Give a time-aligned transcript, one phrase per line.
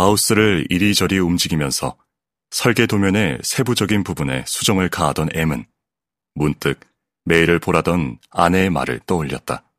[0.00, 1.94] 마우스를 이리저리 움직이면서
[2.50, 5.66] 설계 도면의 세부적인 부분에 수정을 가하던 M은
[6.34, 6.80] 문득
[7.24, 9.70] 메일을 보라던 아내의 말을 떠올렸다.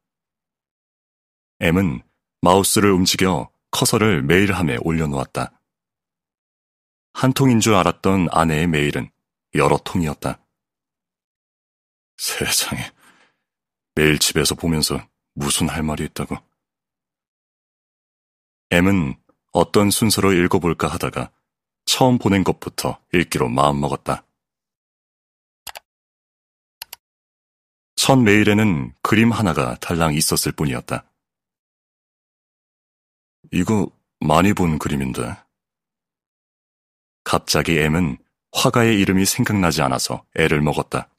[1.59, 2.03] M은
[2.41, 5.59] 마우스를 움직여 커서를 메일함에 올려놓았다.
[7.13, 9.09] 한 통인 줄 알았던 아내의 메일은
[9.55, 10.39] 여러 통이었다.
[12.17, 12.91] 세상에,
[13.95, 15.03] 매일 집에서 보면서
[15.33, 16.37] 무슨 할 말이 있다고.
[18.69, 19.15] M은
[19.51, 21.31] 어떤 순서로 읽어볼까 하다가
[21.85, 24.23] 처음 보낸 것부터 읽기로 마음먹었다.
[27.95, 31.03] 첫 메일에는 그림 하나가 달랑 있었을 뿐이었다.
[33.51, 35.35] 이거 많이 본 그림인데.
[37.23, 38.17] 갑자기 M은
[38.53, 41.09] 화가의 이름이 생각나지 않아서 애를 먹었다.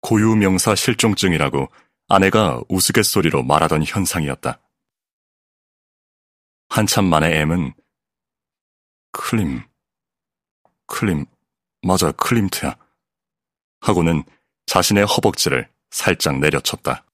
[0.00, 1.68] 고유명사 실종증이라고
[2.08, 4.60] 아내가 우스갯소리로 말하던 현상이었다.
[6.68, 7.72] 한참 만에 M은
[9.12, 9.62] 클림,
[10.86, 11.24] 클림,
[11.82, 12.76] 맞아, 클림트야.
[13.80, 14.24] 하고는
[14.66, 17.04] 자신의 허벅지를 살짝 내려쳤다.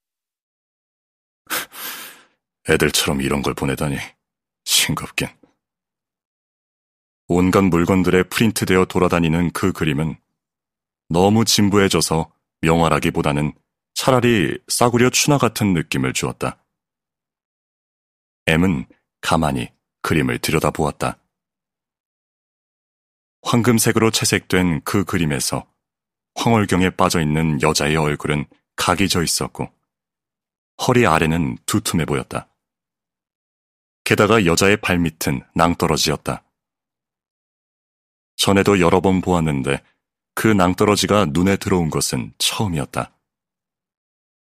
[2.68, 3.96] 애들처럼 이런 걸 보내다니
[4.64, 5.28] 싱겁긴.
[7.28, 10.16] 온갖 물건들에 프린트되어 돌아다니는 그 그림은
[11.08, 13.52] 너무 진부해져서 명활하기보다는
[13.94, 16.64] 차라리 싸구려 추나 같은 느낌을 주었다.
[18.46, 18.86] M은
[19.22, 21.18] 가만히 그림을 들여다보았다.
[23.42, 25.66] 황금색으로 채색된 그 그림에서
[26.34, 28.44] 황홀경에 빠져 있는 여자의 얼굴은
[28.76, 29.72] 각이 져 있었고
[30.86, 32.48] 허리 아래는 두툼해 보였다.
[34.04, 36.44] 게다가 여자의 발밑은 낭떠러지였다.
[38.36, 39.82] 전에도 여러 번 보았는데
[40.34, 43.16] 그 낭떠러지가 눈에 들어온 것은 처음이었다.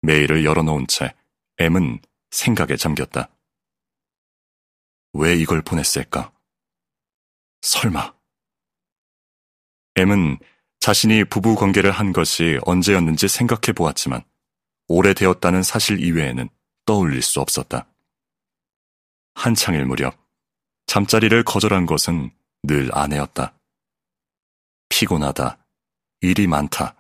[0.02, 1.14] 메일을 열어놓은 채
[1.60, 3.30] M은 생각에 잠겼다.
[5.18, 6.32] 왜 이걸 보냈을까?
[7.62, 8.14] 설마.
[9.96, 10.38] M은
[10.80, 14.24] 자신이 부부 관계를 한 것이 언제였는지 생각해 보았지만
[14.88, 16.50] 오래되었다는 사실 이외에는
[16.86, 17.88] 떠올릴 수 없었다.
[19.34, 20.16] 한창일 무렵
[20.86, 22.30] 잠자리를 거절한 것은
[22.62, 23.58] 늘 아내였다.
[24.90, 25.58] 피곤하다,
[26.22, 26.96] 일이 많다,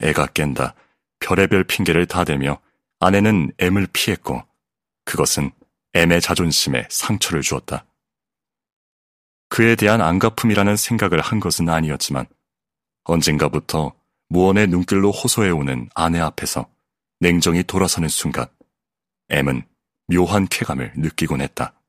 [0.00, 0.74] 애가 깬다,
[1.20, 2.60] 별의별 핑계를 다 대며
[2.98, 4.42] 아내는 M을 피했고
[5.04, 5.52] 그것은
[5.94, 7.86] M의 자존심에 상처를 주었다.
[9.48, 12.26] 그에 대한 안갚음이라는 생각을 한 것은 아니었지만
[13.04, 13.94] 언젠가부터
[14.28, 16.68] 무언의 눈길로 호소해오는 아내 앞에서
[17.20, 18.46] 냉정히 돌아서는 순간
[19.28, 19.62] M은
[20.08, 21.80] 묘한 쾌감을 느끼곤 했다.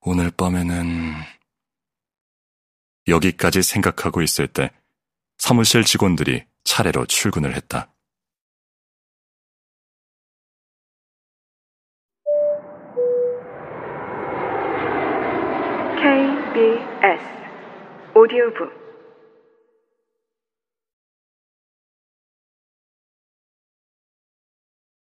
[0.00, 1.14] 오늘 밤에는
[3.06, 4.70] 여기까지 생각하고 있을 때
[5.38, 7.92] 사무실 직원들이 차례로 출근을 했다.
[17.00, 17.22] KBS
[18.14, 18.70] 오디오북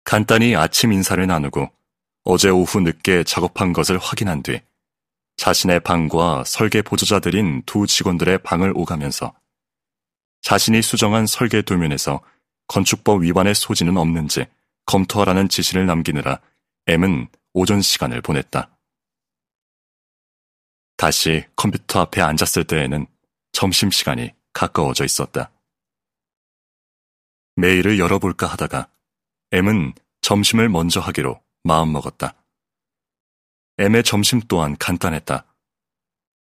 [0.03, 1.71] 간단히 아침 인사를 나누고
[2.23, 4.61] 어제 오후 늦게 작업한 것을 확인한 뒤
[5.37, 9.33] 자신의 방과 설계 보조자들인 두 직원들의 방을 오가면서
[10.41, 12.21] 자신이 수정한 설계 도면에서
[12.67, 14.45] 건축법 위반의 소지는 없는지
[14.87, 16.39] 검토하라는 지시를 남기느라
[16.87, 18.74] M은 오전 시간을 보냈다.
[20.97, 23.05] 다시 컴퓨터 앞에 앉았을 때에는
[23.51, 25.51] 점심시간이 가까워져 있었다.
[27.55, 28.89] 메일을 열어볼까 하다가
[29.51, 32.35] M은 점심을 먼저 하기로 마음먹었다.
[33.77, 35.45] M의 점심 또한 간단했다.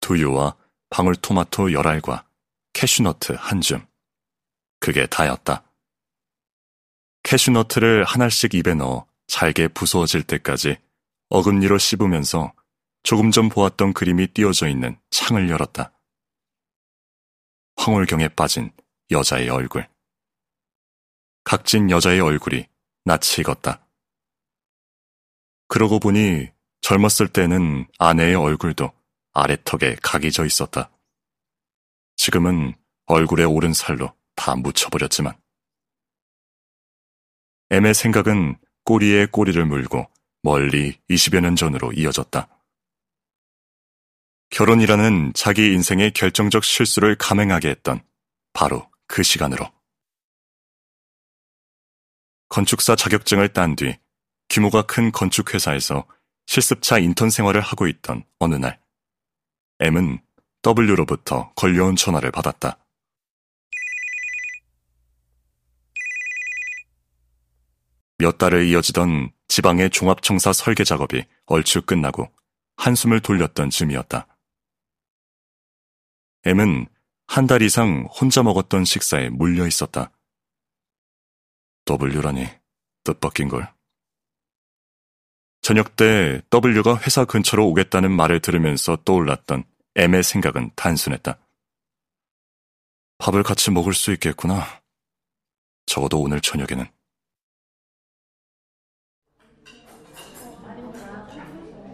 [0.00, 0.56] 두유와
[0.90, 2.26] 방울토마토 열알과
[2.72, 3.86] 캐슈너트 한 줌.
[4.80, 5.64] 그게 다였다.
[7.22, 10.76] 캐슈너트를 한 알씩 입에 넣어 잘게 부서워질 때까지
[11.28, 12.52] 어금니로 씹으면서
[13.02, 15.92] 조금 전 보았던 그림이 띄어져 있는 창을 열었다.
[17.76, 18.72] 황홀경에 빠진
[19.10, 19.88] 여자의 얼굴.
[21.44, 22.66] 각진 여자의 얼굴이
[23.04, 23.86] 낯이 익었다.
[25.68, 26.48] 그러고 보니
[26.82, 28.92] 젊었을 때는 아내의 얼굴도
[29.32, 30.90] 아래턱에 각이 져 있었다.
[32.16, 32.74] 지금은
[33.06, 35.40] 얼굴에 오른 살로 다 묻혀버렸지만.
[37.70, 40.10] M의 생각은 꼬리에 꼬리를 물고
[40.42, 42.59] 멀리 20여 년 전으로 이어졌다.
[44.50, 48.02] 결혼이라는 자기 인생의 결정적 실수를 감행하게 했던
[48.52, 49.70] 바로 그 시간으로.
[52.48, 53.96] 건축사 자격증을 딴 뒤
[54.48, 56.04] 규모가 큰 건축회사에서
[56.46, 58.80] 실습차 인턴 생활을 하고 있던 어느 날,
[59.78, 60.18] M은
[60.66, 62.76] W로부터 걸려온 전화를 받았다.
[68.18, 72.30] 몇 달을 이어지던 지방의 종합청사 설계 작업이 얼추 끝나고
[72.76, 74.26] 한숨을 돌렸던 즈음이었다.
[76.44, 76.86] M은
[77.26, 80.10] 한 달 이상 혼자 먹었던 식사에 물려 있었다.
[81.86, 82.48] W라니
[83.04, 83.72] 뜻밖인 걸.
[85.62, 89.64] 저녁 때 W가 회사 근처로 오겠다는 말을 들으면서 떠올랐던
[89.94, 91.38] M의 생각은 단순했다.
[93.18, 94.82] 밥을 같이 먹을 수 있겠구나.
[95.86, 96.86] 적어도 오늘 저녁에는.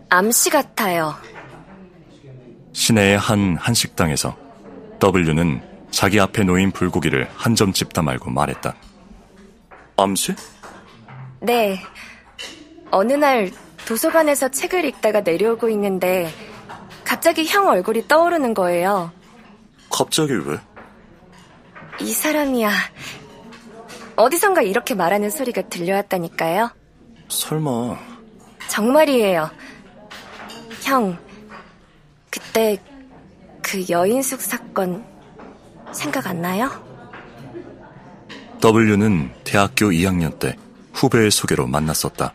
[0.08, 1.14] 암시 같아요.
[2.81, 4.37] 시내의 한 한식당에서
[5.00, 8.75] W는 자기 앞에 놓인 불고기를 한 점 집다 말고 말했다.
[9.96, 10.34] 암시?
[11.40, 11.81] 네.
[12.90, 13.50] 어느 날
[13.87, 16.31] 도서관에서 책을 읽다가 내려오고 있는데
[17.02, 19.11] 갑자기 형 얼굴이 떠오르는 거예요.
[19.90, 20.58] 갑자기 왜?
[22.00, 22.70] 이 사람이야.
[24.17, 26.70] 어디선가 이렇게 말하는 소리가 들려왔다니까요.
[27.29, 27.96] 설마
[28.69, 29.50] 정말이에요.
[30.82, 31.17] 형,
[32.36, 32.78] 그때
[33.62, 35.04] 그 여인숙 사건
[35.92, 36.70] 생각 안 나요?
[38.62, 40.54] W는 대학교 2학년 때
[40.92, 42.34] 후배의 소개로 만났었다.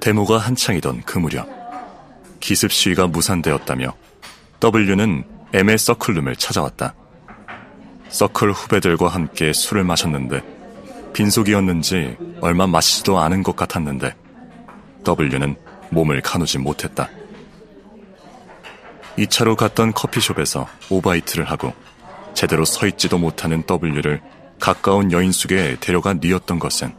[0.00, 1.46] 데모가 한창이던 그 무렵
[2.40, 3.94] 기습 시위가 무산되었다며
[4.60, 6.94] W는 M의 서클룸을 찾아왔다.
[8.08, 10.42] 서클 후배들과 함께 술을 마셨는데
[11.12, 14.14] 빈속이었는지 얼마 마시지도 않은 것 같았는데
[15.04, 15.56] W는
[15.90, 17.10] 몸을 가누지 못했다.
[19.18, 21.72] 2차로 갔던 커피숍에서 오바이트를 하고
[22.34, 24.20] 제대로 서 있지도 못하는 W를
[24.58, 26.94] 가까운 여인숙에 데려가 뉘었던 것은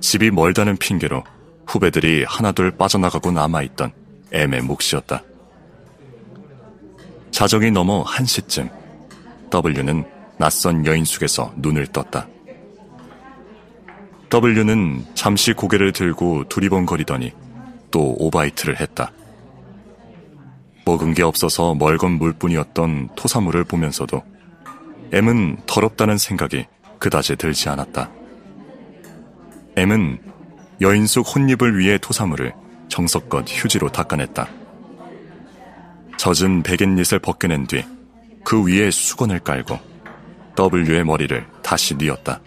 [0.00, 1.24] 집이 멀다는 핑계로
[1.66, 3.92] 후배들이 하나둘 빠져나가고 남아있던
[4.32, 5.22] M의 몫이었다.
[7.30, 8.70] 자정이 넘어 1시쯤
[9.50, 10.04] W는
[10.38, 12.26] 낯선 여인숙에서 눈을 떴다.
[14.32, 17.32] W는 잠시 고개를 들고 두리번거리더니
[17.90, 19.12] 또 오바이트를 했다.
[20.84, 24.22] 먹은 게 없어서 멀건 물뿐이었던 토사물을 보면서도
[25.12, 26.66] M은 더럽다는 생각이
[26.98, 28.10] 그다지 들지 않았다.
[29.76, 30.20] M은
[30.80, 32.52] 여인숙 혼입을 위해 토사물을
[32.88, 34.48] 정석껏 휴지로 닦아냈다.
[36.16, 37.84] 젖은 베갯잇을 벗겨낸 뒤
[38.44, 39.78] 그 위에 수건을 깔고
[40.58, 42.40] W의 머리를 다시 뉘었다.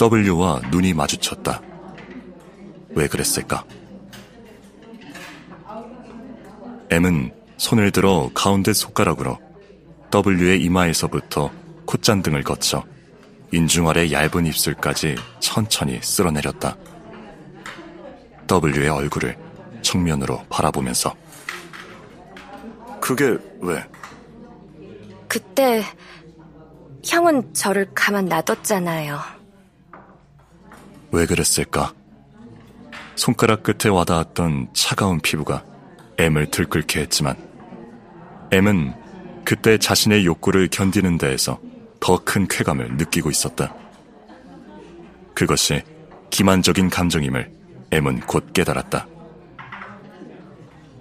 [0.00, 1.60] W와 눈이 마주쳤다.
[2.90, 3.64] 왜 그랬을까?
[6.92, 9.38] M은 손을 들어 가운데 손가락으로
[10.12, 11.50] W의 이마에서부터
[11.86, 12.84] 콧잔등을 거쳐
[13.50, 16.76] 인중 아래 얇은 입술까지 천천히 쓸어내렸다.
[18.46, 19.38] W의 얼굴을
[19.80, 21.14] 정면으로 바라보면서
[23.00, 23.82] 그게 왜?
[25.28, 25.82] 그때
[27.02, 29.18] 형은 저를 가만 놔뒀잖아요.
[31.12, 31.94] 왜 그랬을까?
[33.14, 35.71] 손가락 끝에 와닿았던 차가운 피부가
[36.22, 37.36] M을 들끓게 했지만
[38.52, 38.94] M은
[39.44, 41.60] 그때 자신의 욕구를 견디는 데에서
[42.00, 43.74] 더 큰 쾌감을 느끼고 있었다.
[45.34, 45.82] 그것이
[46.30, 47.50] 기만적인 감정임을
[47.90, 49.06] M은 곧 깨달았다.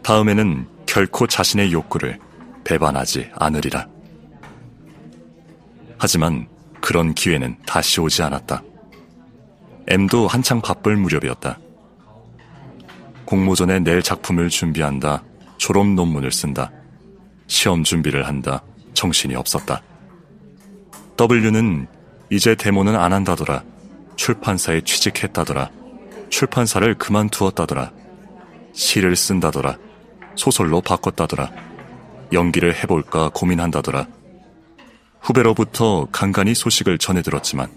[0.04, 2.20] 다음에는 결코 자신의 욕구를
[2.64, 3.88] 배반하지 않으리라.
[5.98, 6.48] 하지만
[6.82, 8.64] 그런 기회는 다시 오지 않았다.
[9.88, 11.60] M도 한창 바쁠 무렵이었다.
[13.32, 15.24] 공모전에 낼 작품을 준비한다.
[15.56, 16.70] 졸업 논문을 쓴다.
[17.48, 18.62] 시험 준비를 한다.
[18.94, 19.82] 정신이 없었다.
[21.18, 21.88] W는
[22.30, 23.64] 이제 데모는 안 한다더라.
[24.18, 25.70] 출판사에 취직했다더라.
[26.30, 27.94] 출판사를 그만두었다더라.
[28.74, 29.78] 시를 쓴다더라.
[30.36, 31.52] 소설로 바꿨다더라.
[32.34, 34.08] 연기를 해볼까 고민한다더라.
[35.22, 37.72] 후배로부터 간간히 소식을 전해 들었지만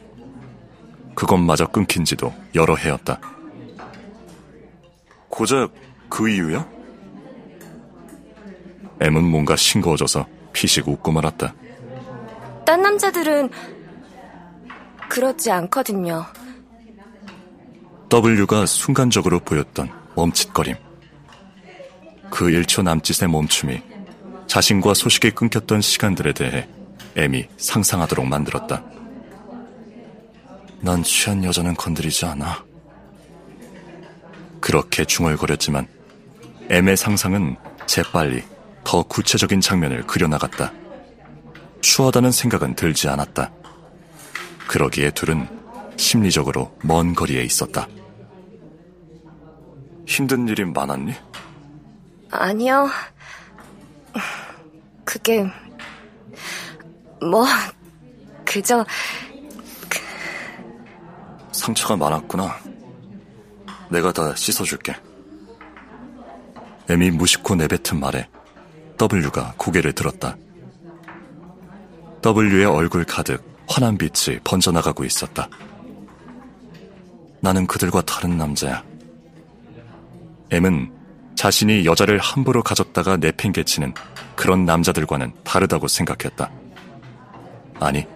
[1.15, 3.21] 그것마저 끊긴 지도 여러 해였다.
[5.35, 5.73] 고작
[6.09, 6.65] 그 이유야?
[9.01, 11.53] M은 뭔가 싱거워져서 피식 웃고 말았다.
[12.65, 13.51] 딴 남자들은
[15.09, 16.25] 그렇지 않거든요.
[18.13, 20.77] W가 순간적으로 보였던 멈칫거림.
[22.31, 23.83] 그 1초 남짓의 멈춤이
[24.47, 26.69] 자신과 소식이 끊겼던 시간들에 대해
[27.17, 28.85] M이 상상하도록 만들었다.
[30.81, 32.74] 난 취한 여자는 건드리지 않아.
[34.65, 35.87] 그렇게 중얼거렸지만
[36.71, 37.55] M의 상상은
[37.85, 38.43] 재빨리
[38.83, 40.73] 더 구체적인 장면을 그려나갔다.
[41.83, 43.53] 추하다는 생각은 들지 않았다.
[44.67, 45.47] 그러기에 둘은
[45.99, 47.87] 심리적으로 먼 거리에 있었다.
[50.07, 51.13] 힘든 일이 많았니?
[52.31, 52.89] 아니요.
[55.05, 55.45] 그게
[57.21, 57.45] 뭐
[58.47, 58.87] 그저
[61.53, 62.74] 상처가 많았구나.
[63.95, 64.93] 내가 다 씻어줄게.
[66.89, 68.29] M이 무심코 내뱉은 말에
[69.01, 70.37] W가 고개를 들었다.
[72.25, 75.49] W의 얼굴 가득 환한 빛이 번져나가고 있었다.
[77.41, 78.83] 나는 그들과 다른 남자야.
[80.51, 80.93] M은
[81.37, 83.95] 자신이 여자를 함부로 가졌다가 내팽개치는
[84.35, 86.51] 그런 남자들과는 다르다고 생각했다.
[87.79, 88.07] 아니,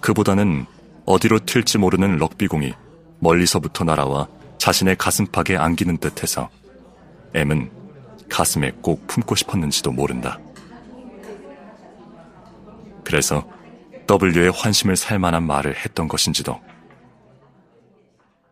[0.00, 0.66] 그보다는
[1.06, 2.72] 어디로 튈지 모르는 럭비공이
[3.18, 4.28] 멀리서부터 날아와
[4.68, 6.50] 자신의 가슴팍에 안기는 듯해서
[7.32, 7.70] M은
[8.28, 10.38] 가슴에 꼭 품고 싶었는지도 모른다.
[13.02, 13.48] 그래서
[14.06, 16.60] W의 환심을 살 만한 말을 했던 것인지도.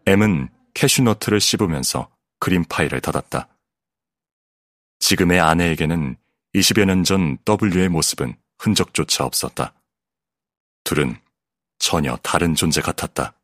[0.07, 2.09] M은 캐슈너트를 씹으면서
[2.41, 3.49] 그린 파일을 닫았다.
[5.01, 6.17] 지금의 아내에게는
[6.55, 9.75] 20여 년 전 W의 모습은 흔적조차 없었다.
[10.83, 11.19] 둘은
[11.79, 13.35] 전혀 다른 존재 같았다.